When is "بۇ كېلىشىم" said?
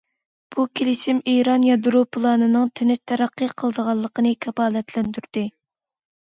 0.53-1.19